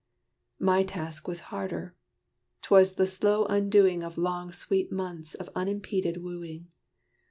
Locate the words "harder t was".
1.53-2.95